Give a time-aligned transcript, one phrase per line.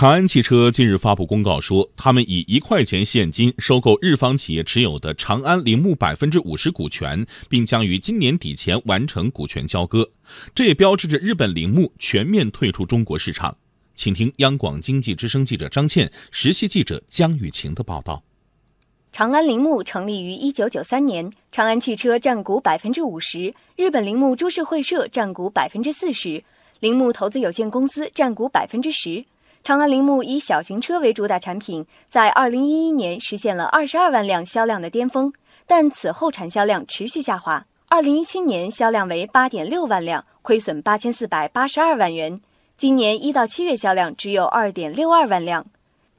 [0.00, 10.08] 长安汽车近日发布公告说，他们以一块钱现金收购日方企业持有的长安铃木百分之五十股权，并将于今年底前完成股权交割。
[10.54, 13.54] 这也标志着日本铃木全面退出中国市场。
[13.94, 18.22] 请听央广经济之声记者张倩、实习记者江雨晴的报道。
[19.12, 26.42] 长安铃木成立于一九九三年，长安汽车占股百分之五十，日本铃木株式会社占股百分之四十，
[26.78, 29.22] 铃木投资有限公司占股百分之十。
[29.62, 35.30] 长安铃木以小型车为主打产品，在二零一一年实现了二十二万辆销量的巅峰，
[35.66, 37.66] 但此后产销量持续下滑。
[37.88, 42.40] 二零一七年销量为八点六万辆，亏损八千四百八十二万元。
[42.78, 45.66] 今年一到七月销量只有二点六二万辆。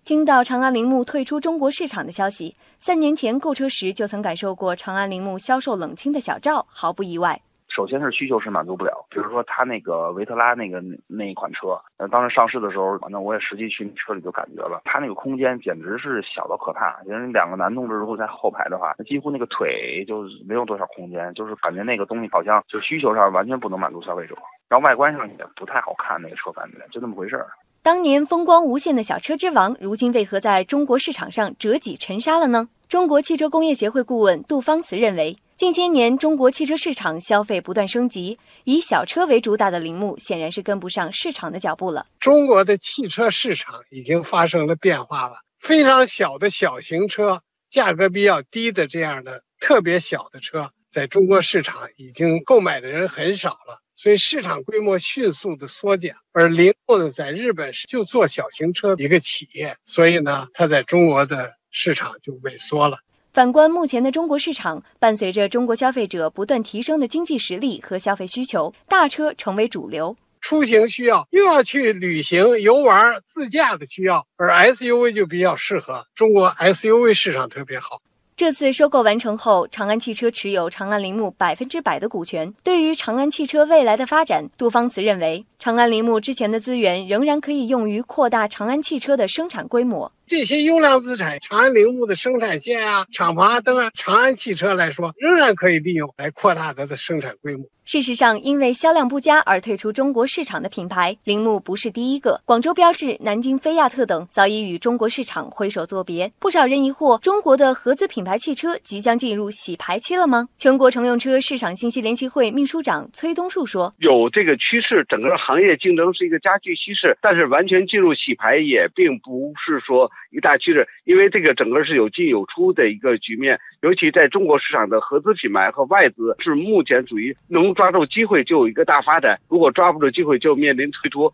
[0.06, 7.42] 听到长安铃木退出中国市场的消息，三年前购车时就曾感受过长安铃木销售冷清的小赵毫不意外。
[7.74, 17.00] 首先是需求是满足不了，比如说他那个维特拉那个那一款车，呃，当时上市的时候，反正我也实际去车里就感觉了，它那个空间简直是小到可怕。
[17.06, 24.36] 因为两个男同志如果在后排的话，几乎那个腿就没有多少空间，就是感觉那个东西好像就需求上完全不能满足消费者，
[24.68, 27.48] 然后外观上也不太好看，那个车感觉就那么回事儿。
[27.82, 32.68] 当年风光无限的小车之王，如今为何在中国市场上折戟沉沙了呢？
[32.90, 35.38] 中国汽车工业协会顾问杜芳慈认为。
[35.62, 42.08] 近些年，中国汽车市场消费不断升级，以小车为主打的铃木显然是跟不上市场的脚步了。
[42.20, 56.16] 中国的汽车市场已经发生了变化了，非常小的小型车，价格比较低的这样的特别小的车，在中国市场已经购买的人很少了，所以市场规模迅速的缩减。
[56.32, 62.98] 而铃木呢，在日本是就做小型车的一个企业，所以呢，它在中国的市场就萎缩了。
[63.34, 70.14] 反观目前的中国市场，伴随着中国消费者不断提升的经济实力和消费需求，大车成为主流。
[70.42, 76.06] 出行需要又要去旅行、游玩、自驾的需要，而 SUV 就比较适合。
[76.14, 78.02] 中国 SUV 市场特别好。
[78.36, 82.52] 这次收购完成后，长安汽车持有长安铃木百分之百的股权。
[82.64, 90.12] 对于长安汽车未来的发展，杜芳慈认为，长安铃木之前的资源仍然可以用于扩大长安汽车的生产规模。
[90.32, 97.66] 这些优良资产，长安铃木的生产线啊、厂房啊等啊，长安汽车来说，仍然可以利用来扩大它的生产规模。
[97.84, 102.40] 事实上，因为销量不佳而退出中国市场的品牌，铃木不是第一个。
[102.46, 106.32] 广州标致、南京菲亚特等早已与中国市场挥手作别。
[106.40, 110.48] 不少人疑惑，中国的合资品牌汽车即将进入洗牌期了吗？
[110.58, 131.34] 全国乘用车市场信息联席会秘书长崔东树说：“有这个趋势，整个行业竞争是一个加剧趋势，但是完全进入洗牌也并不是说。”一大趋势，因为这个整个是有进有出的一个局面，尤其在中国市场的合资品牌和外资是目前属于能抓住机会就有一个大发展，如果抓不住机会就面临退出。